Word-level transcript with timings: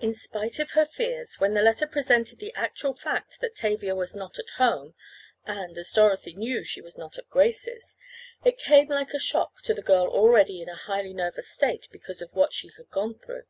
In 0.00 0.16
spite 0.16 0.58
of 0.58 0.72
her 0.72 0.84
fears, 0.84 1.36
when 1.38 1.54
the 1.54 1.62
letter 1.62 1.86
presented 1.86 2.40
the 2.40 2.52
actual 2.56 2.94
fact 2.94 3.38
that 3.40 3.54
Tavia 3.54 3.94
was 3.94 4.12
not 4.12 4.36
at 4.40 4.50
home, 4.58 4.96
and, 5.44 5.78
as 5.78 5.92
Dorothy 5.92 6.34
knew 6.34 6.64
she 6.64 6.80
was 6.80 6.98
not 6.98 7.16
at 7.16 7.28
Grace's, 7.30 7.94
it 8.44 8.58
came 8.58 8.88
like 8.88 9.14
a 9.14 9.20
shock 9.20 9.62
to 9.62 9.72
the 9.72 9.80
girl 9.80 10.08
already 10.08 10.60
in 10.60 10.68
a 10.68 10.74
highly 10.74 11.14
nervous 11.14 11.48
state 11.48 11.86
because 11.92 12.20
of 12.20 12.32
what 12.34 12.52
she 12.52 12.72
had 12.76 12.90
gone 12.90 13.14
through. 13.14 13.44